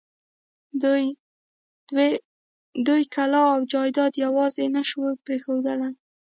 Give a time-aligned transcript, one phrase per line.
[2.85, 5.93] دوی کلا او جايداد يواځې نه شوی پرېښودلای.